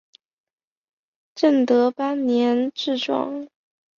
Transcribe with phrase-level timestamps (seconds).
[1.35, 3.47] 正德八年致仕。